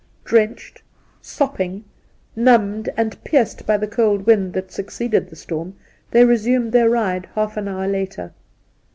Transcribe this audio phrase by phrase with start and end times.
[0.25, 0.81] Drenched,
[1.21, 1.83] sopping,
[2.35, 5.75] numbed and pierced by the cold wind that succeeded the storm,
[6.09, 8.33] they resumed their ride half an hour later.